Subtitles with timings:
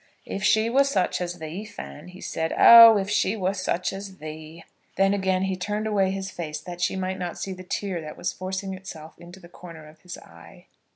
[0.25, 2.55] "If she were such as thee, Fan," he said.
[2.57, 4.63] "Oh, if she were such as thee!"
[4.95, 8.17] Then again he turned away his face that she might not see the tear that
[8.17, 10.65] was forcing itself into the corner of his eye.